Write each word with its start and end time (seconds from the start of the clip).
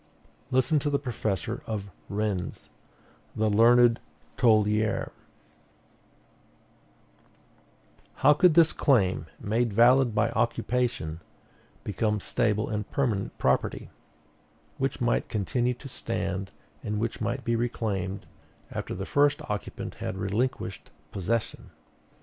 Listen 0.49 0.79
to 0.79 0.89
the 0.89 0.97
professor 0.97 1.61
of 1.67 1.91
Rennes, 2.09 2.69
the 3.35 3.51
learned 3.51 3.99
Toullier: 4.35 5.11
"How 8.15 8.33
could 8.33 8.55
this 8.55 8.73
claim, 8.73 9.27
made 9.39 9.71
valid 9.71 10.15
by 10.15 10.31
occupation, 10.31 11.21
become 11.83 12.19
stable 12.19 12.67
and 12.67 12.89
permanent 12.89 13.37
property, 13.37 13.91
which 14.79 15.01
might 15.01 15.29
continue 15.29 15.75
to 15.75 15.87
stand, 15.87 16.49
and 16.83 16.97
which 16.97 17.21
might 17.21 17.43
be 17.45 17.55
reclaimed 17.55 18.25
after 18.71 18.95
the 18.95 19.05
first 19.05 19.39
occupant 19.51 19.93
had 20.01 20.17
relinquished 20.17 20.89
possession? 21.11 21.69